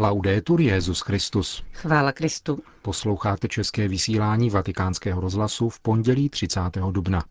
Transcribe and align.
Laudetur 0.00 0.60
Jezus 0.60 1.00
Christus. 1.00 1.64
Chvála 1.72 2.12
Kristu. 2.12 2.58
Posloucháte 2.82 3.48
české 3.48 3.88
vysílání 3.88 4.50
Vatikánského 4.50 5.20
rozhlasu 5.20 5.68
v 5.68 5.80
pondělí 5.80 6.28
30. 6.28 6.60
dubna. 6.90 7.22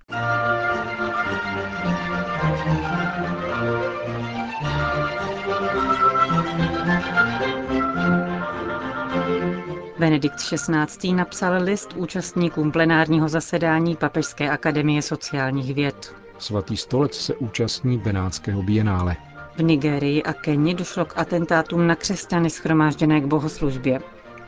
Benedikt 9.99 10.35
XVI. 10.35 11.13
napsal 11.13 11.63
list 11.63 11.93
účastníkům 11.95 12.71
plenárního 12.71 13.29
zasedání 13.29 13.95
Papežské 13.95 14.49
akademie 14.49 15.01
sociálních 15.01 15.73
věd. 15.73 16.15
Svatý 16.39 16.77
stolec 16.77 17.13
se 17.13 17.35
účastní 17.35 17.97
Benátského 17.97 18.63
bienále. 18.63 19.15
V 19.57 19.63
Nigérii 19.63 20.23
a 20.23 20.33
Keni 20.33 20.73
došlo 20.73 21.05
k 21.05 21.17
atentátům 21.17 21.87
na 21.87 21.95
křesťany 21.95 22.49
schromážděné 22.49 23.21
k 23.21 23.25
bohoslužbě. 23.25 23.99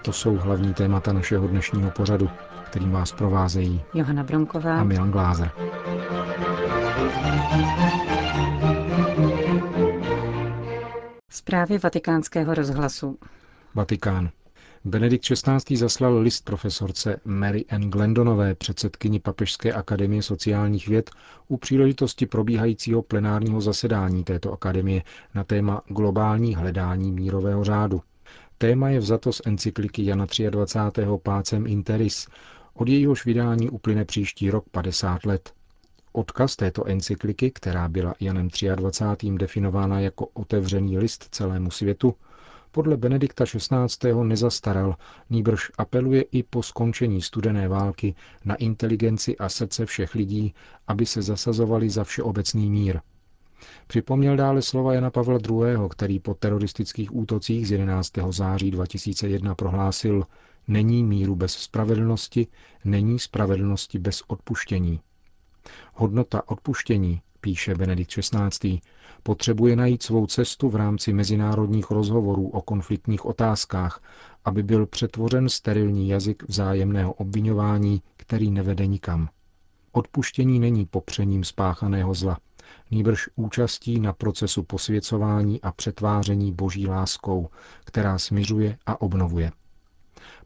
To 0.01 0.13
jsou 0.13 0.35
hlavní 0.35 0.73
témata 0.73 1.13
našeho 1.13 1.47
dnešního 1.47 1.91
pořadu, 1.91 2.29
kterým 2.65 2.91
vás 2.91 3.11
provázejí 3.11 3.81
Johana 3.93 4.23
Bronková 4.23 4.79
a 4.79 4.83
Milan 4.83 5.11
Glázer. 5.11 5.51
Zprávy 11.29 11.77
vatikánského 11.77 12.53
rozhlasu. 12.53 13.17
Vatikán. 13.75 14.29
Benedikt 14.85 15.25
XVI. 15.25 15.77
zaslal 15.77 16.19
list 16.19 16.45
profesorce 16.45 17.19
Mary 17.25 17.65
Ann 17.65 17.89
Glendonové, 17.89 18.55
předsedkyni 18.55 19.19
Papežské 19.19 19.73
akademie 19.73 20.23
sociálních 20.23 20.87
věd, 20.87 21.09
u 21.47 21.57
příležitosti 21.57 22.25
probíhajícího 22.25 23.01
plenárního 23.01 23.61
zasedání 23.61 24.23
této 24.23 24.53
akademie 24.53 25.03
na 25.35 25.43
téma 25.43 25.81
globální 25.87 26.55
hledání 26.55 27.11
mírového 27.11 27.63
řádu. 27.63 28.01
Téma 28.57 28.89
je 28.89 28.99
vzato 28.99 29.33
z 29.33 29.41
encykliky 29.45 30.05
Jana 30.05 30.25
23. 30.49 31.07
Pácem 31.23 31.67
Interis, 31.67 32.27
od 32.73 32.87
jejíhož 32.87 33.25
vydání 33.25 33.69
uplyne 33.69 34.05
příští 34.05 34.49
rok 34.49 34.65
50 34.71 35.25
let. 35.25 35.53
Odkaz 36.11 36.55
této 36.55 36.87
encykliky, 36.87 37.51
která 37.51 37.87
byla 37.87 38.13
Janem 38.19 38.47
23. 38.75 39.31
definována 39.37 39.99
jako 39.99 40.25
otevřený 40.25 40.97
list 40.97 41.27
celému 41.31 41.71
světu, 41.71 42.15
podle 42.71 42.97
Benedikta 42.97 43.45
XVI. 43.45 44.13
nezastaral, 44.23 44.95
nýbrž 45.29 45.71
apeluje 45.77 46.21
i 46.21 46.43
po 46.43 46.63
skončení 46.63 47.21
studené 47.21 47.67
války 47.67 48.15
na 48.45 48.55
inteligenci 48.55 49.37
a 49.37 49.49
srdce 49.49 49.85
všech 49.85 50.15
lidí, 50.15 50.53
aby 50.87 51.05
se 51.05 51.21
zasazovali 51.21 51.89
za 51.89 52.03
všeobecný 52.03 52.69
mír. 52.69 52.99
Připomněl 53.87 54.35
dále 54.37 54.61
slova 54.61 54.93
Jana 54.93 55.09
Pavla 55.11 55.39
II., 55.49 55.89
který 55.89 56.19
po 56.19 56.33
teroristických 56.33 57.15
útocích 57.15 57.67
z 57.67 57.71
11. 57.71 58.11
září 58.29 58.71
2001 58.71 59.55
prohlásil 59.55 60.23
Není 60.69 61.03
míru 61.03 61.35
bez 61.35 61.53
spravedlnosti, 61.53 62.47
není 62.85 63.19
spravedlnosti 63.19 63.99
bez 63.99 64.23
odpuštění. 64.27 64.99
Hodnota 65.93 66.49
odpuštění, 66.49 67.21
píše 67.41 67.75
Benedikt 67.75 68.11
XVI., 68.11 68.79
potřebuje 69.23 69.75
najít 69.75 70.03
svou 70.03 70.27
cestu 70.27 70.69
v 70.69 70.75
rámci 70.75 71.13
mezinárodních 71.13 71.91
rozhovorů 71.91 72.49
o 72.49 72.61
konfliktních 72.61 73.25
otázkách, 73.25 74.01
aby 74.45 74.63
byl 74.63 74.85
přetvořen 74.85 75.49
sterilní 75.49 76.09
jazyk 76.09 76.43
vzájemného 76.47 77.13
obvinování, 77.13 78.01
který 78.17 78.51
nevede 78.51 78.87
nikam. 78.87 79.29
Odpuštění 79.91 80.59
není 80.59 80.85
popřením 80.85 81.43
spáchaného 81.43 82.13
zla, 82.13 82.37
nýbrž 82.91 83.29
účastí 83.35 83.99
na 83.99 84.13
procesu 84.13 84.63
posvěcování 84.63 85.61
a 85.61 85.71
přetváření 85.71 86.53
boží 86.53 86.87
láskou, 86.87 87.49
která 87.85 88.17
smiřuje 88.17 88.77
a 88.85 89.01
obnovuje. 89.01 89.51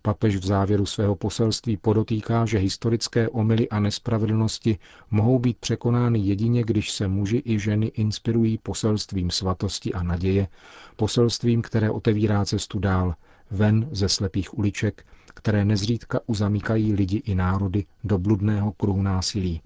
Papež 0.02 0.36
v 0.36 0.46
závěru 0.46 0.86
svého 0.86 1.16
poselství 1.16 1.78
podotýká, 1.78 2.46
že 2.46 2.58
historické 2.58 3.30
omily 3.30 3.70
a 3.70 3.80
nespravedlnosti 3.80 4.78
mohou 5.12 5.40
být 5.40 5.58
překonány 5.58 6.20
jedině, 6.20 6.64
když 6.64 6.92
se 6.92 7.08
muži 7.08 7.42
i 7.46 7.59
ženy 7.59 7.86
inspirují 7.86 8.58
poselstvím 8.58 9.31
svatosti 9.31 9.94
a 9.94 10.03
naděje, 10.03 10.47
poselstvím, 10.96 11.62
které 11.62 11.92
otevírá 11.92 12.46
cestu 12.46 12.80
dál, 12.80 13.16
ven 13.52 13.90
ze 13.92 14.09
slepých 14.09 14.58
uliček, 14.58 15.06
které 15.34 15.66
nezřídka 15.66 16.20
uzamykají 16.26 16.94
lidi 16.94 17.18
i 17.18 17.36
národy 17.36 17.86
do 18.03 18.18
bludného 18.18 18.72
kruhu 18.72 19.02
násilí. 19.02 19.62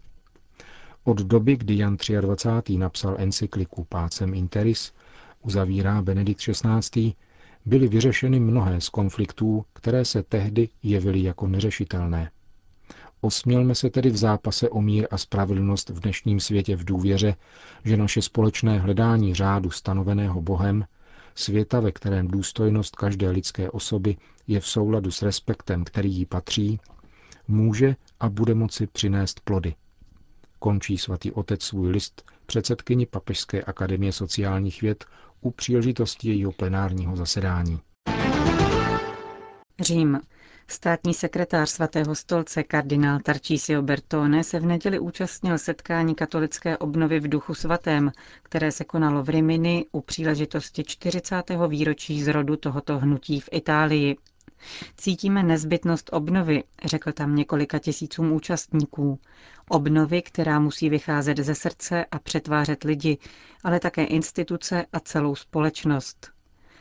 Od 1.04 1.18
doby, 1.22 1.58
kdy 1.58 1.78
Jan 1.78 1.98
23. 2.22 2.78
napsal 2.78 3.16
encykliku 3.20 3.86
Pácem 3.90 4.34
Interis, 4.34 4.94
uzavírá 5.42 6.02
Benedikt 6.02 6.42
XVI., 6.42 7.14
byly 7.68 7.88
vyřešeny 7.88 8.40
mnohé 8.40 8.82
z 8.82 8.90
konfliktů, 8.90 9.66
které 9.74 10.06
se 10.06 10.24
tehdy 10.24 10.70
jevily 10.84 11.24
jako 11.24 11.48
neřešitelné. 11.48 12.32
Osmělme 13.22 13.76
se 13.76 13.90
tedy 13.90 14.10
v 14.10 14.18
zápase 14.18 14.70
o 14.70 14.82
mír 14.82 15.08
a 15.12 15.18
spravedlnost 15.18 15.90
v 15.90 16.00
dnešním 16.00 16.40
světě 16.40 16.76
v 16.76 16.86
důvěře, 16.86 17.36
že 17.86 17.98
naše 17.98 18.22
společné 18.22 18.80
hledání 18.80 19.34
řádu 19.36 19.72
stanoveného 19.72 20.42
Bohem, 20.42 20.86
světa, 21.36 21.80
ve 21.80 21.92
kterém 21.92 22.28
důstojnost 22.28 22.96
každé 22.96 23.30
lidské 23.30 23.70
osoby 23.72 24.18
je 24.48 24.60
v 24.60 24.68
souladu 24.68 25.12
s 25.12 25.22
respektem, 25.22 25.84
který 25.84 26.14
jí 26.16 26.26
patří, 26.26 26.80
může 27.48 27.96
a 28.20 28.30
bude 28.30 28.54
moci 28.54 28.88
přinést 28.88 29.40
plody. 29.40 29.76
Končí 30.60 30.98
svatý 30.98 31.32
otec 31.32 31.64
svůj 31.64 31.90
list 31.90 32.32
předsedkyni 32.46 33.06
Papežské 33.06 33.62
akademie 33.64 34.12
sociálních 34.12 34.82
věd 34.82 35.06
u 35.42 35.52
příležitosti 35.52 36.30
jejího 36.30 36.52
plenárního 36.52 37.16
zasedání. 37.16 37.80
Řím. 39.80 40.20
Státní 40.70 41.14
sekretář 41.14 41.70
svatého 41.70 42.16
stolce 42.16 42.64
kardinál 42.64 43.20
Tarcísio 43.20 43.82
Bertone 43.82 44.44
se 44.44 44.60
v 44.60 44.66
neděli 44.66 45.00
účastnil 45.00 45.58
setkání 45.58 46.16
katolické 46.16 46.78
obnovy 46.78 47.20
v 47.20 47.28
duchu 47.30 47.54
svatém, 47.54 48.12
které 48.44 48.72
se 48.72 48.84
konalo 48.84 49.24
v 49.24 49.30
Rimini 49.30 49.86
u 49.92 50.02
příležitosti 50.02 50.84
40. 50.84 51.44
výročí 51.68 52.24
zrodu 52.24 52.56
tohoto 52.56 53.00
hnutí 53.00 53.40
v 53.40 53.50
Itálii. 53.52 54.18
Cítíme 54.98 55.44
nezbytnost 55.44 56.10
obnovy, 56.14 56.64
řekl 56.86 57.12
tam 57.12 57.36
několika 57.36 57.80
tisícům 57.80 58.32
účastníků. 58.32 59.20
Obnovy, 59.70 60.22
která 60.22 60.60
musí 60.60 60.90
vycházet 60.90 61.38
ze 61.38 61.56
srdce 61.56 62.06
a 62.12 62.20
přetvářet 62.20 62.84
lidi, 62.84 63.18
ale 63.64 63.80
také 63.80 64.04
instituce 64.04 64.86
a 64.94 65.00
celou 65.00 65.36
společnost. 65.36 66.32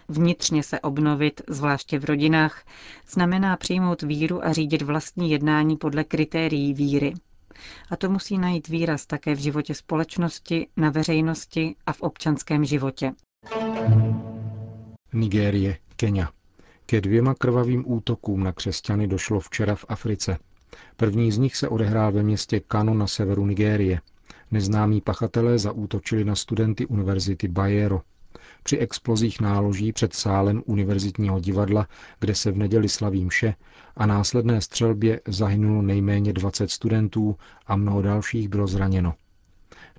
Vnitřně 0.08 0.62
se 0.62 0.80
obnovit, 0.80 1.40
zvláště 1.48 1.98
v 1.98 2.04
rodinách, 2.04 2.64
znamená 3.08 3.56
přijmout 3.56 4.02
víru 4.02 4.44
a 4.44 4.52
řídit 4.52 4.82
vlastní 4.82 5.30
jednání 5.30 5.76
podle 5.76 6.04
kritérií 6.04 6.74
víry. 6.74 7.14
A 7.90 7.96
to 7.96 8.10
musí 8.10 8.38
najít 8.38 8.68
výraz 8.68 9.06
také 9.06 9.34
v 9.34 9.38
životě 9.38 9.74
společnosti, 9.74 10.66
na 10.76 10.90
veřejnosti 10.90 11.74
a 11.86 11.92
v 11.92 12.00
občanském 12.00 12.64
životě. 12.64 13.12
Nigérie, 15.12 15.78
Kenia. 15.96 16.35
Ke 16.86 17.00
dvěma 17.00 17.34
krvavým 17.34 17.84
útokům 17.86 18.44
na 18.44 18.52
křesťany 18.52 19.06
došlo 19.06 19.40
včera 19.40 19.74
v 19.74 19.84
Africe. 19.88 20.38
První 20.96 21.32
z 21.32 21.38
nich 21.38 21.56
se 21.56 21.68
odehrál 21.68 22.12
ve 22.12 22.22
městě 22.22 22.60
Kano 22.60 22.94
na 22.94 23.06
severu 23.06 23.46
Nigérie. 23.46 24.00
Neznámí 24.50 25.00
pachatelé 25.00 25.58
zaútočili 25.58 26.24
na 26.24 26.34
studenty 26.34 26.86
univerzity 26.86 27.48
Bayero. 27.48 28.02
Při 28.62 28.78
explozích 28.78 29.40
náloží 29.40 29.92
před 29.92 30.14
sálem 30.14 30.62
univerzitního 30.66 31.40
divadla, 31.40 31.88
kde 32.20 32.34
se 32.34 32.52
v 32.52 32.56
neděli 32.56 32.88
slaví 32.88 33.24
mše, 33.24 33.54
a 33.96 34.06
následné 34.06 34.60
střelbě 34.60 35.20
zahynulo 35.28 35.82
nejméně 35.82 36.32
20 36.32 36.70
studentů 36.70 37.36
a 37.66 37.76
mnoho 37.76 38.02
dalších 38.02 38.48
bylo 38.48 38.66
zraněno. 38.66 39.14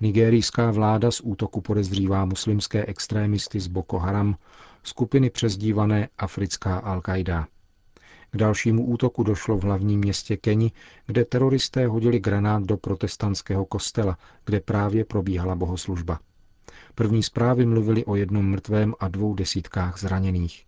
Nigérijská 0.00 0.70
vláda 0.70 1.10
z 1.10 1.20
útoku 1.24 1.60
podezřívá 1.60 2.24
muslimské 2.24 2.86
extrémisty 2.86 3.60
z 3.60 3.66
Boko 3.66 3.98
Haram, 3.98 4.36
skupiny 4.82 5.30
přezdívané 5.30 6.08
Africká 6.18 6.82
Al-Qaida. 6.82 7.46
K 8.30 8.36
dalšímu 8.36 8.86
útoku 8.86 9.22
došlo 9.22 9.56
v 9.56 9.62
hlavním 9.62 10.00
městě 10.00 10.36
Keni, 10.36 10.72
kde 11.06 11.24
teroristé 11.24 11.86
hodili 11.86 12.20
granát 12.20 12.62
do 12.62 12.76
protestantského 12.76 13.64
kostela, 13.64 14.18
kde 14.44 14.60
právě 14.60 15.04
probíhala 15.04 15.54
bohoslužba. 15.54 16.20
První 16.94 17.22
zprávy 17.22 17.66
mluvily 17.66 18.04
o 18.04 18.16
jednom 18.16 18.50
mrtvém 18.50 18.94
a 19.00 19.08
dvou 19.08 19.34
desítkách 19.34 20.00
zraněných. 20.00 20.64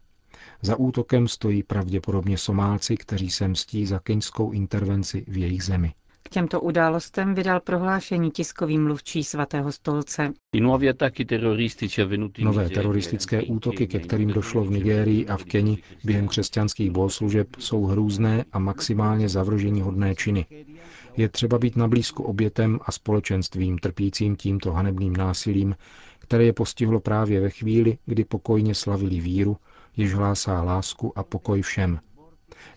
Za 0.62 0.76
útokem 0.76 1.28
stojí 1.28 1.62
pravděpodobně 1.62 2.38
Somálci, 2.38 2.96
kteří 2.96 3.30
se 3.30 3.48
mstí 3.48 3.86
za 3.86 3.98
keňskou 3.98 4.52
intervenci 4.52 5.24
v 5.28 5.36
jejich 5.36 5.64
zemi. 5.64 5.94
K 6.22 6.28
těmto 6.28 6.61
událostem 6.61 7.34
vydal 7.34 7.61
prohlášení 7.61 8.31
tiskový 8.31 8.78
mluvčí 8.78 9.25
svatého 9.25 9.72
stolce. 9.72 10.32
Nové 12.40 12.69
teroristické 12.69 13.43
útoky, 13.43 13.87
ke 13.87 13.99
kterým 13.99 14.28
došlo 14.28 14.64
v 14.64 14.70
Nigérii 14.70 15.26
a 15.26 15.37
v 15.37 15.44
Keni 15.44 15.78
během 16.05 16.28
křesťanských 16.28 16.90
bohoslužeb, 16.90 17.49
jsou 17.58 17.84
hrůzné 17.84 18.44
a 18.52 18.58
maximálně 18.58 19.28
zavržení 19.28 19.81
hodné 19.81 20.14
činy. 20.14 20.46
Je 21.17 21.28
třeba 21.28 21.58
být 21.58 21.76
nablízku 21.76 22.23
obětem 22.23 22.81
a 22.82 22.93
společenstvím 22.93 23.78
trpícím 23.78 24.37
tímto 24.37 24.73
hanebným 24.73 25.16
násilím, 25.16 25.75
které 26.19 26.44
je 26.44 26.52
postihlo 26.52 27.00
právě 27.00 27.40
ve 27.40 27.50
chvíli, 27.50 27.99
kdy 28.06 28.25
pokojně 28.25 28.75
slavili 28.75 29.20
víru, 29.20 29.56
jež 29.96 30.14
hlásá 30.14 30.62
lásku 30.62 31.19
a 31.19 31.23
pokoj 31.23 31.62
všem. 31.62 32.00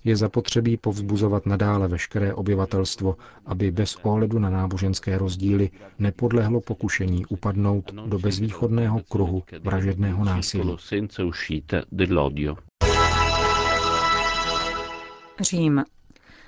Je 0.04 0.16
zapotřebí 0.16 0.78
povzbuzovat 0.78 1.46
nadále 1.46 1.88
veškeré 1.88 2.34
obyvatelstvo, 2.34 3.16
aby 3.46 3.72
bez 3.72 3.98
ohledu 4.04 4.40
na 4.40 4.50
náboženské 4.50 5.18
rozdíly 5.18 5.70
nepodlehlo 6.00 6.62
pokušení 6.62 7.26
upadnout 7.26 7.94
do 7.94 8.20
bezvýchodného 8.20 9.02
kruhu 9.10 9.44
vražedného 9.64 10.26
násilí. 10.26 10.78
Řím. 15.42 15.84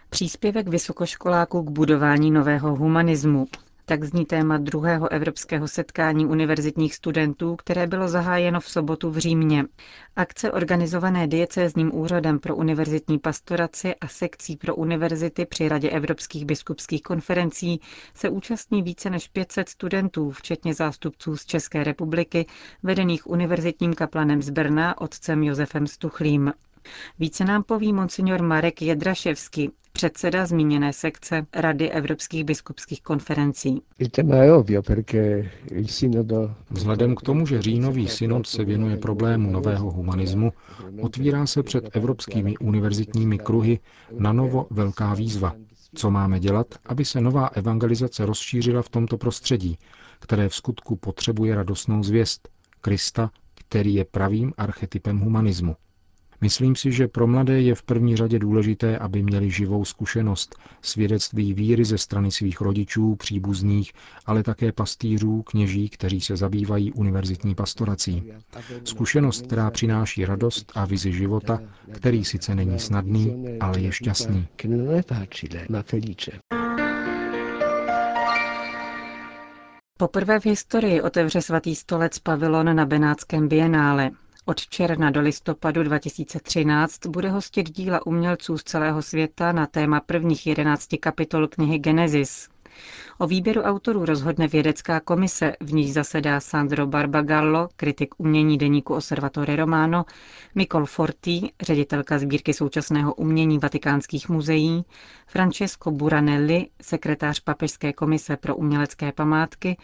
Příspěvek 0.09 0.67
vysokoškoláků 0.67 1.63
k 1.63 1.69
budování 1.69 2.31
nového 2.31 2.75
humanismu. 2.75 3.47
Tak 3.87 4.03
zní 4.03 4.25
téma 4.25 4.57
druhého 4.57 5.11
evropského 5.11 5.67
setkání 5.67 6.25
univerzitních 6.25 6.95
studentů, 6.95 7.55
které 7.55 7.87
bylo 7.87 8.07
zahájeno 8.07 8.59
v 8.59 8.69
sobotu 8.69 9.11
v 9.11 9.17
Římě. 9.17 9.65
Akce 10.15 10.51
organizované 10.51 11.27
diecézním 11.27 11.95
úřadem 11.95 12.39
pro 12.39 12.55
univerzitní 12.55 13.19
pastoraci 13.19 13.95
a 13.95 14.07
sekcí 14.07 14.57
pro 14.57 14.75
univerzity 14.75 15.45
při 15.45 15.69
Radě 15.69 15.89
evropských 15.89 16.45
biskupských 16.45 17.01
konferencí 17.01 17.79
se 18.13 18.29
účastní 18.29 18.81
více 18.83 19.09
než 19.09 19.27
500 19.27 19.69
studentů, 19.69 20.31
včetně 20.31 20.73
zástupců 20.73 21.37
z 21.37 21.45
České 21.45 21.83
republiky, 21.83 22.45
vedených 22.83 23.27
univerzitním 23.29 23.93
kaplanem 23.93 24.41
z 24.41 24.49
Brna, 24.49 25.01
otcem 25.01 25.43
Josefem 25.43 25.87
Stuchlým. 25.87 26.53
Více 27.19 27.45
nám 27.45 27.63
poví 27.63 27.93
monsignor 27.93 28.41
Marek 28.41 28.81
Jedraševský, 28.81 29.71
předseda 29.95 30.45
zmíněné 30.45 30.93
sekce 30.93 31.45
Rady 31.53 31.91
Evropských 31.91 32.43
biskupských 32.43 33.01
konferencí. 33.01 33.81
Vzhledem 36.71 37.15
k 37.15 37.21
tomu, 37.21 37.45
že 37.47 37.61
říjnový 37.61 38.07
synod 38.07 38.47
se 38.47 38.63
věnuje 38.65 38.97
problému 38.97 39.51
nového 39.51 39.91
humanismu, 39.91 40.51
otvírá 41.01 41.45
se 41.47 41.63
před 41.63 41.89
evropskými 41.95 42.57
univerzitními 42.57 43.37
kruhy 43.37 43.79
na 44.19 44.33
novo 44.33 44.67
velká 44.69 45.13
výzva. 45.13 45.55
Co 45.95 46.11
máme 46.11 46.39
dělat, 46.39 46.67
aby 46.85 47.05
se 47.05 47.21
nová 47.21 47.47
evangelizace 47.47 48.25
rozšířila 48.25 48.81
v 48.81 48.89
tomto 48.89 49.17
prostředí, 49.17 49.77
které 50.19 50.49
v 50.49 50.55
skutku 50.55 50.95
potřebuje 50.95 51.55
radostnou 51.55 52.03
zvěst, 52.03 52.49
Krista, 52.81 53.29
který 53.55 53.93
je 53.93 54.05
pravým 54.05 54.53
archetypem 54.57 55.19
humanismu. 55.19 55.75
Myslím 56.41 56.75
si, 56.75 56.91
že 56.91 57.07
pro 57.07 57.27
mladé 57.27 57.61
je 57.61 57.75
v 57.75 57.83
první 57.83 58.15
řadě 58.15 58.39
důležité, 58.39 58.97
aby 58.97 59.23
měli 59.23 59.51
živou 59.51 59.85
zkušenost, 59.85 60.55
svědectví 60.81 61.53
víry 61.53 61.85
ze 61.85 61.97
strany 61.97 62.31
svých 62.31 62.61
rodičů, 62.61 63.15
příbuzných, 63.15 63.91
ale 64.25 64.43
také 64.43 64.71
pastýřů, 64.71 65.41
kněží, 65.41 65.89
kteří 65.89 66.21
se 66.21 66.35
zabývají 66.35 66.91
univerzitní 66.91 67.55
pastorací. 67.55 68.23
Zkušenost, 68.83 69.45
která 69.45 69.71
přináší 69.71 70.25
radost 70.25 70.71
a 70.75 70.85
vizi 70.85 71.11
života, 71.13 71.59
který 71.91 72.25
sice 72.25 72.55
není 72.55 72.79
snadný, 72.79 73.57
ale 73.59 73.79
je 73.79 73.91
šťastný. 73.91 74.47
Poprvé 79.97 80.39
v 80.39 80.45
historii 80.45 81.01
otevře 81.01 81.41
svatý 81.41 81.75
stolec 81.75 82.19
pavilon 82.19 82.75
na 82.75 82.85
Benátském 82.85 83.47
bienále. 83.47 84.11
Od 84.47 84.67
června 84.67 85.09
do 85.09 85.21
listopadu 85.21 85.83
2013 85.83 87.05
bude 87.05 87.29
hostit 87.29 87.69
díla 87.71 88.05
umělců 88.05 88.57
z 88.57 88.63
celého 88.63 89.01
světa 89.01 89.51
na 89.51 89.67
téma 89.67 89.99
prvních 89.99 90.47
jedenácti 90.47 90.97
kapitol 90.97 91.47
knihy 91.47 91.79
Genesis. 91.79 92.49
O 93.19 93.27
výběru 93.27 93.61
autorů 93.61 94.05
rozhodne 94.05 94.47
vědecká 94.47 94.99
komise, 94.99 95.53
v 95.59 95.73
níž 95.73 95.93
zasedá 95.93 96.39
Sandro 96.39 96.87
Barbagallo, 96.87 97.69
kritik 97.75 98.13
umění 98.17 98.57
deníku 98.57 98.93
Osservatore 98.95 99.55
Romano, 99.55 100.05
Mikol 100.55 100.85
Forti, 100.85 101.51
ředitelka 101.61 102.19
sbírky 102.19 102.53
současného 102.53 103.13
umění 103.13 103.59
vatikánských 103.59 104.29
muzeí, 104.29 104.85
Francesco 105.27 105.91
Buranelli, 105.91 106.67
sekretář 106.81 107.39
Papežské 107.39 107.93
komise 107.93 108.37
pro 108.37 108.55
umělecké 108.55 109.11
památky 109.11 109.77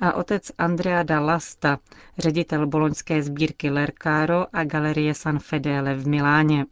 a 0.00 0.12
otec 0.12 0.52
Andrea 0.58 1.02
da 1.02 1.20
Lasta, 1.20 1.78
ředitel 2.18 2.66
boloňské 2.66 3.22
sbírky 3.22 3.70
Lercaro 3.70 4.46
a 4.52 4.64
galerie 4.64 5.14
San 5.14 5.38
Fedele 5.38 5.94
v 5.94 6.06
Miláně. 6.08 6.66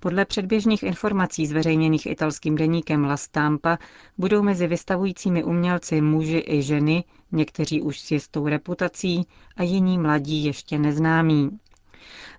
Podle 0.00 0.24
předběžných 0.24 0.82
informací 0.82 1.46
zveřejněných 1.46 2.06
italským 2.06 2.54
deníkem 2.56 3.04
La 3.04 3.16
Stampa 3.16 3.78
budou 4.18 4.42
mezi 4.42 4.66
vystavujícími 4.66 5.44
umělci 5.44 6.00
muži 6.00 6.44
i 6.46 6.62
ženy, 6.62 7.04
někteří 7.32 7.82
už 7.82 8.00
s 8.00 8.10
jistou 8.10 8.48
reputací 8.48 9.26
a 9.56 9.62
jiní 9.62 9.98
mladí 9.98 10.44
ještě 10.44 10.78
neznámí. 10.78 11.58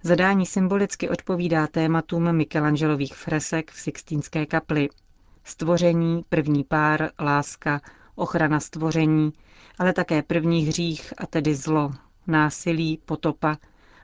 Zadání 0.04 0.46
symbolicky 0.46 1.10
odpovídá 1.10 1.68
tématům 1.68 2.32
Michelangelových 2.32 3.16
fresek 3.16 3.72
v 3.72 3.80
Sixtínské 3.80 4.46
kapli. 4.46 4.90
Stvoření, 5.44 6.24
první 6.30 6.64
pár, 6.64 7.10
láska, 7.20 7.82
ochrana 8.16 8.60
stvoření, 8.60 9.34
ale 9.80 9.94
také 9.94 10.24
první 10.24 10.62
hřích, 10.66 11.14
a 11.18 11.26
tedy 11.26 11.56
zlo, 11.56 11.92
násilí, 12.28 13.00
potopa 13.06 13.58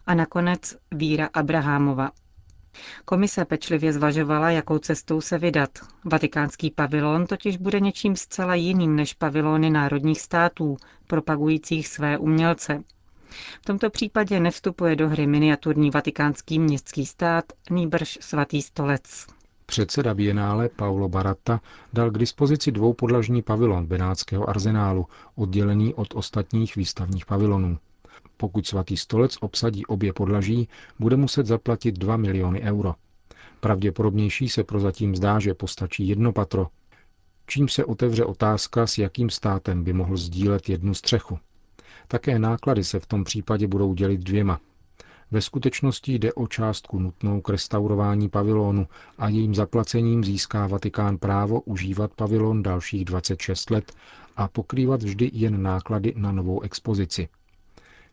a 0.05 0.13
nakonec 0.15 0.77
víra 0.91 1.29
Abrahamova. 1.33 2.11
Komise 3.05 3.45
pečlivě 3.45 3.93
zvažovala, 3.93 4.49
jakou 4.49 4.77
cestou 4.77 5.21
se 5.21 5.37
vydat. 5.37 5.69
Vatikánský 6.05 6.71
pavilon 6.71 7.25
totiž 7.27 7.57
bude 7.57 7.79
něčím 7.79 8.15
zcela 8.15 8.55
jiným 8.55 8.95
než 8.95 9.13
pavilony 9.13 9.69
národních 9.69 10.21
států, 10.21 10.77
propagujících 11.07 11.87
své 11.87 12.17
umělce. 12.17 12.83
V 13.61 13.65
tomto 13.65 13.89
případě 13.89 14.39
nevstupuje 14.39 14.95
do 14.95 15.09
hry 15.09 15.27
miniaturní 15.27 15.91
vatikánský 15.91 16.59
městský 16.59 17.05
stát, 17.05 17.45
nýbrž 17.69 18.17
svatý 18.21 18.61
stolec. 18.61 19.27
Předseda 19.65 20.13
Bienále 20.13 20.69
Paulo 20.69 21.09
Baratta 21.09 21.61
dal 21.93 22.11
k 22.11 22.17
dispozici 22.17 22.71
dvoupodlažní 22.71 23.41
pavilon 23.41 23.85
Benátského 23.85 24.49
arzenálu, 24.49 25.07
oddělený 25.35 25.93
od 25.93 26.15
ostatních 26.15 26.75
výstavních 26.75 27.25
pavilonů. 27.25 27.77
Pokud 28.37 28.67
svatý 28.67 28.97
stolec 28.97 29.37
obsadí 29.41 29.85
obě 29.85 30.13
podlaží, 30.13 30.69
bude 30.99 31.15
muset 31.17 31.45
zaplatit 31.45 31.91
2 31.99 32.17
miliony 32.17 32.61
euro. 32.61 32.95
Pravděpodobnější 33.59 34.49
se 34.49 34.63
prozatím 34.63 35.15
zdá, 35.15 35.39
že 35.39 35.53
postačí 35.53 36.07
jedno 36.07 36.33
patro, 36.33 36.67
čím 37.47 37.69
se 37.69 37.85
otevře 37.85 38.25
otázka, 38.25 38.87
s 38.87 38.97
jakým 38.97 39.29
státem 39.29 39.83
by 39.83 39.93
mohl 39.93 40.17
sdílet 40.17 40.69
jednu 40.69 40.93
střechu. 40.93 41.39
Také 42.07 42.39
náklady 42.39 42.83
se 42.83 42.99
v 42.99 43.05
tom 43.05 43.23
případě 43.23 43.67
budou 43.67 43.93
dělit 43.93 44.21
dvěma. 44.21 44.59
Ve 45.31 45.41
skutečnosti 45.41 46.13
jde 46.13 46.33
o 46.33 46.47
částku 46.47 46.99
nutnou 46.99 47.41
k 47.41 47.49
restaurování 47.49 48.29
pavilonu 48.29 48.87
a 49.17 49.29
jejím 49.29 49.55
zaplacením 49.55 50.23
získá 50.23 50.67
Vatikán 50.67 51.17
právo 51.17 51.61
užívat 51.61 52.13
pavilon 52.13 52.63
dalších 52.63 53.05
26 53.05 53.69
let 53.69 53.91
a 54.37 54.47
pokrývat 54.47 55.03
vždy 55.03 55.29
jen 55.33 55.61
náklady 55.63 56.13
na 56.17 56.31
novou 56.31 56.61
expozici. 56.61 57.27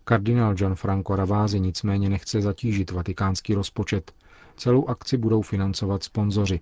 Kardinál 0.04 0.54
Gianfranco 0.54 1.16
Ravázi 1.16 1.60
nicméně 1.60 2.08
nechce 2.08 2.40
zatížit 2.40 2.90
vatikánský 2.90 3.54
rozpočet. 3.54 4.12
Celou 4.56 4.86
akci 4.88 5.16
budou 5.16 5.42
financovat 5.42 6.02
sponzoři. 6.02 6.60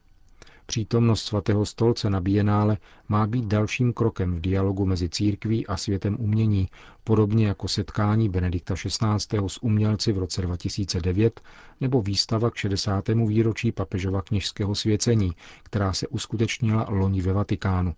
Přítomnost 0.66 1.22
svatého 1.24 1.66
stolce 1.66 2.10
na 2.10 2.20
Bienále 2.20 2.76
má 3.08 3.26
být 3.26 3.44
dalším 3.44 3.92
krokem 3.92 4.34
v 4.34 4.40
dialogu 4.40 4.86
mezi 4.86 5.08
církví 5.08 5.66
a 5.66 5.76
světem 5.76 6.16
umění, 6.20 6.68
podobně 7.04 7.46
jako 7.46 7.68
setkání 7.68 8.28
Benedikta 8.28 8.74
XVI. 8.74 9.38
s 9.46 9.62
umělci 9.62 10.12
v 10.12 10.18
roce 10.18 10.42
2009 10.42 11.40
nebo 11.80 12.02
výstava 12.02 12.50
k 12.50 12.56
60. 12.56 13.08
výročí 13.08 13.72
papežova 13.72 14.22
kněžského 14.22 14.74
svěcení, 14.74 15.32
která 15.62 15.92
se 15.92 16.08
uskutečnila 16.08 16.86
loni 16.88 17.22
ve 17.22 17.32
Vatikánu. 17.32 17.94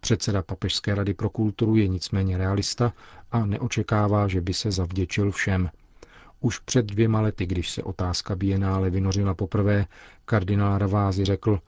Předseda 0.00 0.42
Papežské 0.42 0.94
rady 0.94 1.14
pro 1.14 1.30
kulturu 1.30 1.76
je 1.76 1.88
nicméně 1.88 2.38
realista 2.38 2.92
a 3.32 3.46
neočekává, 3.46 4.28
že 4.28 4.40
by 4.40 4.54
se 4.54 4.70
zavděčil 4.70 5.30
všem. 5.30 5.70
Už 6.40 6.58
před 6.58 6.86
dvěma 6.86 7.20
lety, 7.20 7.46
když 7.46 7.70
se 7.70 7.82
otázka 7.82 8.36
Bienále 8.36 8.90
vynořila 8.90 9.34
poprvé, 9.34 9.86
kardinál 10.24 10.78
Ravázi 10.78 11.24
řekl, 11.24 11.60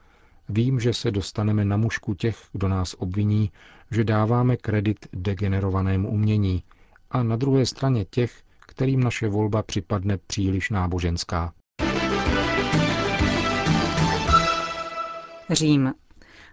vím, 0.49 0.81
že 0.81 0.95
se 0.95 1.11
dostaneme 1.11 1.65
na 1.65 1.77
mušku 1.77 2.15
těch, 2.15 2.39
kdo 2.53 2.69
nás 2.69 2.95
obviní, 2.99 3.51
že 3.91 4.05
dáváme 4.05 4.57
kredit 4.57 5.07
degenerovanému 5.13 6.11
umění 6.11 6.63
a 7.11 7.23
na 7.23 7.37
druhé 7.37 7.67
straně 7.67 8.05
těch, 8.05 8.43
kterým 8.67 9.03
naše 9.03 9.29
volba 9.29 9.63
připadne 9.63 10.19
příliš 10.27 10.71
náboženská. 10.71 11.53
Řím. 15.51 15.93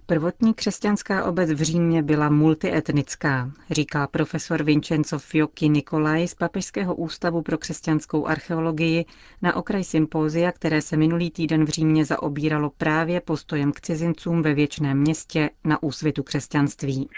Prvotní 0.05 0.53
křesťanská 0.53 1.23
obec 1.25 1.51
v 1.51 1.61
Římě 1.61 2.03
byla 2.03 2.29
multietnická, 2.29 3.51
říká 3.71 4.07
profesor 4.07 4.63
Vincenzo 4.63 5.19
Fiocchi 5.19 5.69
Nikolaj 5.69 6.27
z 6.27 6.35
Papežského 6.35 6.95
ústavu 6.95 7.41
pro 7.41 7.57
křesťanskou 7.57 8.27
archeologii 8.27 9.05
na 9.41 9.55
okraj 9.55 9.83
sympózia, 9.83 10.51
které 10.51 10.81
se 10.81 10.97
minulý 10.97 11.31
týden 11.31 11.65
v 11.65 11.69
Římě 11.69 12.05
zaobíralo 12.05 12.69
právě 12.77 13.21
postojem 13.21 13.71
k 13.71 13.81
cizincům 13.81 14.41
ve 14.41 14.53
věčném 14.53 14.97
městě 14.99 15.49
na 15.63 15.83
úsvitu 15.83 16.23
křesťanství. 16.23 17.09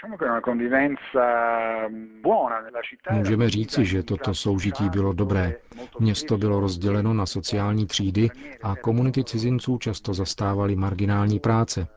Můžeme 3.12 3.50
říci, 3.50 3.86
že 3.86 4.04
toto 4.04 4.34
soužití 4.34 4.90
bylo 4.90 5.14
dobré. 5.14 5.56
Město 6.00 6.38
bylo 6.38 6.60
rozděleno 6.60 7.14
na 7.14 7.26
sociální 7.26 7.86
třídy 7.86 8.30
a 8.64 8.76
komunity 8.76 9.24
cizinců 9.24 9.78
často 9.78 10.14
zastávaly 10.14 10.76
marginální 10.76 11.40
práce. 11.40 11.88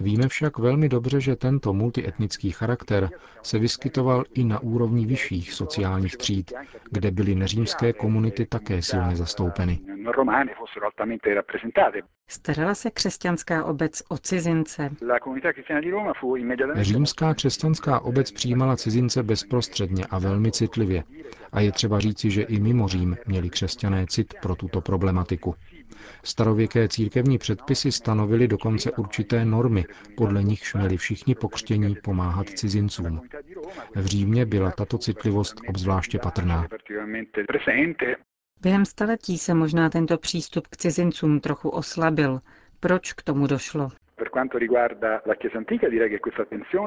Víme 0.00 0.28
však 0.28 0.58
velmi 0.58 0.88
dobře, 0.88 1.20
že 1.20 1.36
tento 1.36 1.72
multietnický 1.72 2.50
charakter 2.50 3.10
se 3.42 3.58
vyskytoval 3.58 4.24
i 4.34 4.44
na 4.44 4.58
úrovni 4.58 5.06
vyšších 5.06 5.52
sociálních 5.52 6.16
tříd, 6.16 6.52
kde 6.90 7.10
byly 7.10 7.34
neřímské 7.34 7.92
komunity 7.92 8.46
také 8.46 8.82
silně 8.82 9.16
zastoupeny. 9.16 9.78
Starala 12.28 12.74
se 12.74 12.90
křesťanská 12.90 13.64
obec 13.64 14.02
o 14.08 14.18
cizince. 14.18 14.90
Římská 16.74 17.34
křesťanská 17.34 18.00
obec 18.00 18.32
přijímala 18.32 18.76
cizince 18.76 19.22
bezprostředně 19.22 20.04
a 20.10 20.18
velmi 20.18 20.52
citlivě. 20.52 21.04
A 21.52 21.60
je 21.60 21.72
třeba 21.72 22.00
říci, 22.00 22.30
že 22.30 22.42
i 22.42 22.60
mimo 22.60 22.88
Řím 22.88 23.16
měli 23.26 23.50
křesťané 23.50 24.06
cit 24.06 24.34
pro 24.42 24.54
tuto 24.54 24.80
problematiku. 24.80 25.54
Starověké 26.24 26.88
církevní 26.88 27.38
předpisy 27.38 27.92
stanovily 27.92 28.48
dokonce 28.48 28.92
určité 28.92 29.44
normy, 29.44 29.84
podle 30.16 30.42
nichž 30.42 30.74
měli 30.74 30.96
všichni 30.96 31.34
pokřtění 31.34 31.96
pomáhat 32.04 32.48
cizincům. 32.48 33.20
V 33.94 34.06
Římě 34.06 34.46
byla 34.46 34.70
tato 34.70 34.98
citlivost 34.98 35.60
obzvláště 35.68 36.18
patrná. 36.18 36.68
Během 38.60 38.84
staletí 38.84 39.38
se 39.38 39.54
možná 39.54 39.90
tento 39.90 40.18
přístup 40.18 40.66
k 40.66 40.76
cizincům 40.76 41.40
trochu 41.40 41.68
oslabil. 41.68 42.40
Proč 42.80 43.12
k 43.12 43.22
tomu 43.22 43.46
došlo? 43.46 43.88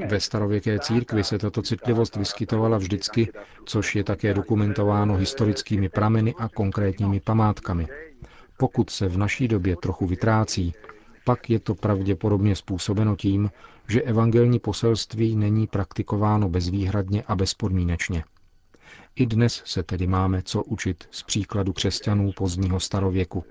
Ve 0.07 0.19
starověké 0.19 0.79
církvi 0.79 1.23
se 1.23 1.37
tato 1.37 1.61
citlivost 1.61 2.15
vyskytovala 2.15 2.77
vždycky, 2.77 3.31
což 3.65 3.95
je 3.95 4.03
také 4.03 4.33
dokumentováno 4.33 5.15
historickými 5.15 5.89
prameny 5.89 6.33
a 6.39 6.49
konkrétními 6.49 7.19
památkami. 7.19 7.87
Pokud 8.61 8.89
se 8.89 9.07
v 9.07 9.17
naší 9.17 9.47
době 9.47 9.75
trochu 9.75 10.05
vytrácí, 10.07 10.73
pak 11.25 11.49
je 11.49 11.59
to 11.59 11.75
pravděpodobně 11.75 12.55
způsobeno 12.55 13.15
tím, 13.15 13.49
že 13.87 14.01
evangelní 14.01 14.59
poselství 14.59 15.35
není 15.35 15.67
praktikováno 15.67 16.49
bezvýhradně 16.49 17.23
a 17.27 17.35
bezpodmínečně. 17.35 18.23
I 19.15 19.25
dnes 19.25 19.61
se 19.65 19.83
tedy 19.83 20.07
máme 20.07 20.41
co 20.43 20.63
učit 20.63 21.03
z 21.11 21.23
příkladu 21.23 21.73
křesťanů 21.73 22.31
pozdního 22.31 22.79
starověku. 22.79 23.43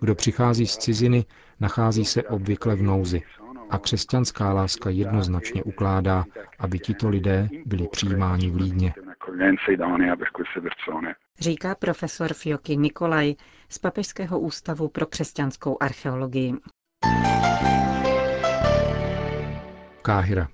Kdo 0.00 0.14
přichází 0.14 0.66
z 0.66 0.76
ciziny, 0.76 1.24
nachází 1.60 2.04
se 2.04 2.22
obvykle 2.22 2.76
v 2.76 2.82
nouzi 2.82 3.22
a 3.70 3.78
křesťanská 3.78 4.52
láska 4.52 4.90
jednoznačně 4.90 5.62
ukládá, 5.62 6.24
aby 6.58 6.78
tito 6.78 7.08
lidé 7.08 7.48
byli 7.66 7.88
přijímáni 7.88 8.50
v 8.50 8.56
Lídně. 8.56 8.94
Říká 11.38 11.74
profesor 11.74 12.34
Fioky 12.34 12.76
Nikolaj 12.76 13.34
z 13.68 13.78
Papežského 13.78 14.40
ústavu 14.40 14.88
pro 14.88 15.06
křesťanskou 15.06 15.76
archeologii. 15.80 16.54
Káhira. 20.02 20.48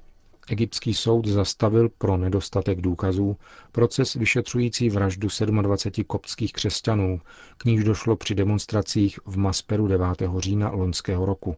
Egyptský 0.50 0.94
soud 0.94 1.26
zastavil 1.26 1.88
pro 1.98 2.16
nedostatek 2.16 2.80
důkazů 2.80 3.36
proces 3.72 4.14
vyšetřující 4.14 4.90
vraždu 4.90 5.28
27 5.62 6.04
koptských 6.04 6.52
křesťanů, 6.52 7.20
k 7.58 7.64
níž 7.64 7.84
došlo 7.84 8.16
při 8.16 8.34
demonstracích 8.34 9.18
v 9.26 9.38
Masperu 9.38 9.86
9. 9.86 10.06
října 10.38 10.70
loňského 10.70 11.26
roku. 11.26 11.56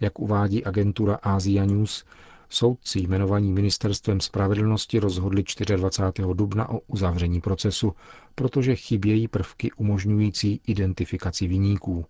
Jak 0.00 0.18
uvádí 0.18 0.64
agentura 0.64 1.18
Asia 1.22 1.64
News, 1.64 2.04
soudci 2.54 3.00
jmenovaní 3.00 3.52
ministerstvem 3.52 4.20
spravedlnosti 4.20 4.98
rozhodli 4.98 5.44
24. 5.76 6.28
dubna 6.34 6.68
o 6.68 6.78
uzavření 6.86 7.40
procesu, 7.40 7.92
protože 8.34 8.76
chybějí 8.76 9.28
prvky 9.28 9.72
umožňující 9.72 10.60
identifikaci 10.66 11.46
viníků. 11.46 12.04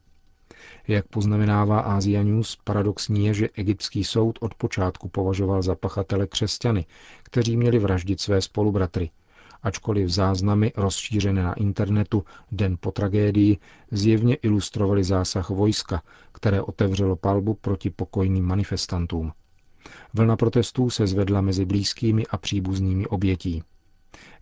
Jak 0.88 1.08
poznamenává 1.08 1.80
Asia 1.80 2.22
News, 2.22 2.58
paradoxní 2.64 3.26
je, 3.26 3.34
že 3.34 3.48
egyptský 3.54 4.04
soud 4.04 4.38
od 4.40 4.54
počátku 4.54 5.08
považoval 5.08 5.62
za 5.62 5.74
pachatele 5.74 6.26
křesťany, 6.26 6.86
kteří 7.22 7.56
měli 7.56 7.78
vraždit 7.78 8.20
své 8.20 8.40
spolubratry. 8.42 9.10
Ačkoliv 9.62 10.08
záznamy 10.08 10.72
rozšířené 10.76 11.42
na 11.42 11.52
internetu 11.54 12.24
den 12.52 12.76
po 12.80 12.90
tragédii 12.90 13.58
zjevně 13.90 14.34
ilustrovaly 14.34 15.04
zásah 15.04 15.50
vojska, 15.50 16.02
které 16.32 16.62
otevřelo 16.62 17.16
palbu 17.16 17.54
proti 17.54 17.90
pokojným 17.90 18.44
manifestantům. 18.44 19.32
Vlna 20.14 20.36
protestů 20.36 20.90
se 20.90 21.06
zvedla 21.06 21.40
mezi 21.40 21.64
blízkými 21.64 22.26
a 22.26 22.38
příbuznými 22.38 23.06
obětí. 23.06 23.62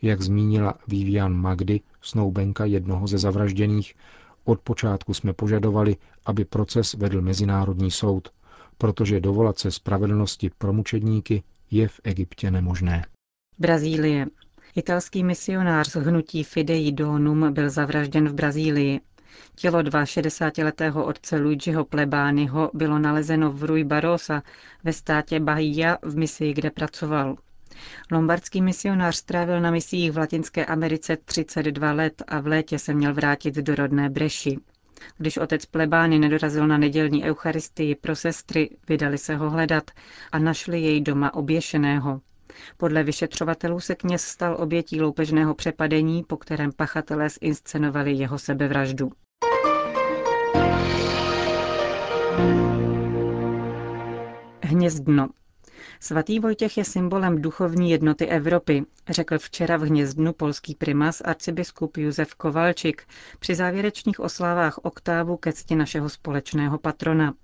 Jak 0.02 0.22
zmínila 0.22 0.74
Vivian 0.88 1.32
Magdy, 1.34 1.80
snoubenka 2.02 2.64
jednoho 2.64 3.06
ze 3.06 3.18
zavražděných, 3.18 3.94
od 4.44 4.60
počátku 4.60 5.14
jsme 5.14 5.32
požadovali, 5.32 5.96
aby 6.26 6.44
proces 6.44 6.94
vedl 6.94 7.22
Mezinárodní 7.22 7.90
soud, 7.90 8.28
protože 8.78 9.20
dovolat 9.20 9.58
se 9.58 9.70
spravedlnosti 9.70 10.50
pro 10.58 10.72
mučedníky 10.72 11.42
je 11.70 11.88
v 11.88 12.00
Egyptě 12.04 12.50
nemožné. 12.50 13.06
Brazílie. 13.58 14.26
Italský 14.76 15.24
misionář 15.24 15.88
z 15.90 15.94
hnutí 15.96 16.44
Fidei 16.44 16.92
Donum 16.92 17.52
byl 17.52 17.70
zavražděn 17.70 18.28
v 18.28 18.34
Brazílii. 18.34 19.00
Tělo 19.54 19.78
62-letého 19.82 21.04
otce 21.04 21.36
Luigiho 21.36 21.84
Plebányho 21.84 22.70
bylo 22.74 22.98
nalezeno 22.98 23.52
v 23.52 23.64
Rui 23.64 23.84
Barosa 23.84 24.42
ve 24.84 24.92
státě 24.92 25.40
Bahia 25.40 25.98
v 26.02 26.16
misii, 26.16 26.54
kde 26.54 26.70
pracoval. 26.70 27.36
Lombardský 28.10 28.62
misionář 28.62 29.16
strávil 29.16 29.60
na 29.60 29.70
misiích 29.70 30.12
v 30.12 30.18
Latinské 30.18 30.66
Americe 30.66 31.16
32 31.24 31.92
let 31.92 32.22
a 32.26 32.40
v 32.40 32.46
létě 32.46 32.78
se 32.78 32.94
měl 32.94 33.14
vrátit 33.14 33.54
do 33.54 33.74
rodné 33.74 34.10
Breši. 34.10 34.58
Když 35.18 35.36
otec 35.36 35.66
plebány 35.66 36.18
nedorazil 36.18 36.66
na 36.66 36.78
nedělní 36.78 37.24
eucharistii 37.24 37.94
pro 37.94 38.16
sestry, 38.16 38.70
vydali 38.88 39.18
se 39.18 39.36
ho 39.36 39.50
hledat 39.50 39.90
a 40.32 40.38
našli 40.38 40.80
jej 40.80 41.00
doma 41.00 41.34
oběšeného. 41.34 42.20
Podle 42.76 43.02
vyšetřovatelů 43.02 43.80
se 43.80 43.94
kněz 43.94 44.22
stal 44.22 44.56
obětí 44.58 45.00
loupežného 45.00 45.54
přepadení, 45.54 46.24
po 46.24 46.36
kterém 46.36 46.72
pachatelé 46.72 47.28
zinscenovali 47.28 48.12
jeho 48.12 48.38
sebevraždu. 48.38 49.10
Hnězdno. 54.60 55.28
Svatý 56.00 56.40
Vojtěch 56.40 56.78
je 56.78 56.84
symbolem 56.84 57.42
duchovní 57.42 57.90
jednoty 57.90 58.26
Evropy, 58.26 58.84
řekl 59.08 59.38
včera 59.38 59.76
v 59.76 59.80
Hnězdnu 59.80 60.32
polský 60.32 60.74
primas 60.74 61.20
arcibiskup 61.24 61.96
Josef 61.96 62.34
Kovalčik 62.34 63.02
při 63.38 63.54
závěrečných 63.54 64.20
oslávách 64.20 64.78
oktávu 64.78 65.36
ke 65.36 65.52
cti 65.52 65.76
našeho 65.76 66.08
společného 66.08 66.78
patrona. 66.78 67.34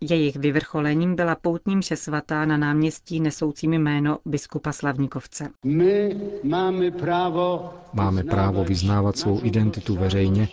Jejich 0.00 0.36
vyvrcholením 0.36 1.14
byla 1.16 1.34
poutním 1.34 1.82
se 1.82 1.96
svatá 1.96 2.44
na 2.44 2.56
náměstí 2.56 3.20
nesoucím 3.20 3.72
jméno 3.72 4.18
biskupa 4.24 4.72
Slavníkovce. 4.72 5.48
My 5.64 6.16
máme 6.44 6.90
právo, 6.90 7.70
máme 7.92 8.24
právo 8.24 8.64
vyznávat 8.64 9.16
svou 9.16 9.40
identitu 9.44 9.96
veřejně 9.96 10.48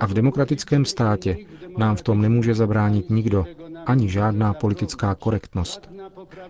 a 0.00 0.06
v 0.06 0.14
demokratickém 0.14 0.84
státě 0.84 1.36
nám 1.78 1.96
v 1.96 2.02
tom 2.02 2.20
nemůže 2.20 2.54
zabránit 2.54 3.10
nikdo, 3.10 3.46
ani 3.86 4.08
žádná 4.08 4.54
politická 4.54 5.14
korektnost. 5.14 5.90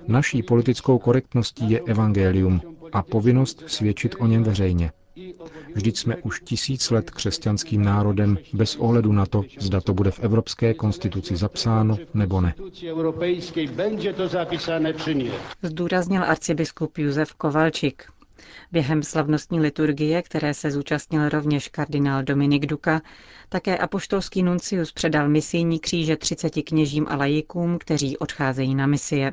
Naší 0.08 0.42
politickou 0.42 0.98
korektností 0.98 1.70
je 1.70 1.80
evangelium 1.80 2.60
a 2.92 3.02
povinnost 3.02 3.62
svědčit 3.66 4.14
o 4.18 4.26
něm 4.26 4.42
veřejně. 4.42 4.90
Vždyť 5.74 5.98
jsme 5.98 6.16
už 6.16 6.40
tisíc 6.44 6.90
let 6.90 7.10
křesťanským 7.10 7.84
národem 7.84 8.38
bez 8.52 8.76
ohledu 8.76 9.12
na 9.12 9.26
to, 9.26 9.42
zda 9.58 9.80
to 9.80 9.94
bude 9.94 10.10
v 10.10 10.20
Evropské 10.20 10.74
konstituci 10.74 11.36
zapsáno 11.36 11.98
nebo 12.14 12.40
ne. 12.40 12.54
Zdůraznil 15.62 16.22
arcibiskup 16.24 16.98
Josef 16.98 17.34
Kovalčik. 17.34 18.04
Během 18.72 19.02
slavnostní 19.02 19.60
liturgie, 19.60 20.22
které 20.22 20.54
se 20.54 20.70
zúčastnil 20.70 21.28
rovněž 21.28 21.68
kardinál 21.68 22.22
Dominik 22.22 22.66
Duka, 22.66 23.00
také 23.48 23.78
apoštolský 23.78 24.42
nuncius 24.42 24.92
předal 24.92 25.28
misijní 25.28 25.78
kříže 25.78 26.16
30 26.16 26.50
kněžím 26.62 27.06
a 27.08 27.16
lajikům, 27.16 27.78
kteří 27.78 28.16
odcházejí 28.18 28.74
na 28.74 28.86
misie. 28.86 29.32